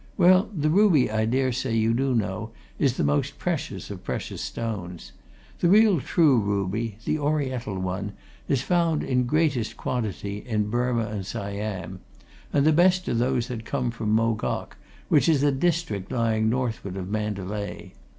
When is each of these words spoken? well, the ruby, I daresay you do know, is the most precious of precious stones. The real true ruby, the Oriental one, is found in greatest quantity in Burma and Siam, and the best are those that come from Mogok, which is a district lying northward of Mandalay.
well, 0.17 0.49
the 0.51 0.71
ruby, 0.71 1.11
I 1.11 1.25
daresay 1.25 1.75
you 1.77 1.93
do 1.93 2.15
know, 2.15 2.49
is 2.79 2.97
the 2.97 3.03
most 3.03 3.37
precious 3.37 3.91
of 3.91 4.03
precious 4.03 4.41
stones. 4.41 5.11
The 5.59 5.69
real 5.69 6.01
true 6.01 6.39
ruby, 6.39 6.97
the 7.05 7.19
Oriental 7.19 7.77
one, 7.77 8.13
is 8.47 8.63
found 8.63 9.03
in 9.03 9.27
greatest 9.27 9.77
quantity 9.77 10.39
in 10.39 10.71
Burma 10.71 11.03
and 11.05 11.23
Siam, 11.23 11.99
and 12.51 12.65
the 12.65 12.73
best 12.73 13.07
are 13.09 13.13
those 13.13 13.47
that 13.49 13.63
come 13.63 13.91
from 13.91 14.09
Mogok, 14.15 14.75
which 15.07 15.29
is 15.29 15.43
a 15.43 15.51
district 15.51 16.11
lying 16.11 16.49
northward 16.49 16.97
of 16.97 17.07
Mandalay. 17.07 17.93